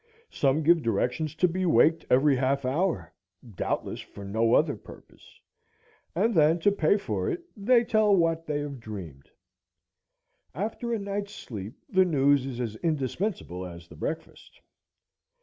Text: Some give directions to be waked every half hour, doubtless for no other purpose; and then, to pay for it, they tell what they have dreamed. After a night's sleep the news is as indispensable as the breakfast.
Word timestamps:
Some 0.31 0.63
give 0.63 0.81
directions 0.81 1.35
to 1.35 1.47
be 1.47 1.63
waked 1.63 2.07
every 2.09 2.35
half 2.35 2.65
hour, 2.65 3.13
doubtless 3.53 3.99
for 4.01 4.25
no 4.25 4.55
other 4.55 4.75
purpose; 4.75 5.39
and 6.15 6.33
then, 6.33 6.57
to 6.61 6.71
pay 6.71 6.97
for 6.97 7.29
it, 7.29 7.43
they 7.55 7.83
tell 7.83 8.15
what 8.15 8.47
they 8.47 8.61
have 8.61 8.79
dreamed. 8.79 9.29
After 10.55 10.91
a 10.91 10.97
night's 10.97 11.35
sleep 11.35 11.75
the 11.87 12.03
news 12.03 12.47
is 12.47 12.59
as 12.59 12.75
indispensable 12.77 13.63
as 13.63 13.87
the 13.87 13.95
breakfast. 13.95 14.59